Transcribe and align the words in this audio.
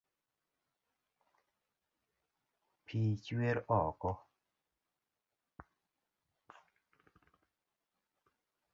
Pii 2.85 3.09
chwer 3.23 3.57
oko 3.79 4.11